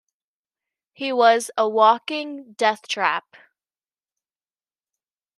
He 0.93 1.13
was 1.13 1.51
a 1.57 1.69
walking 1.69 2.53
death 2.53 2.87
trap. 2.87 3.35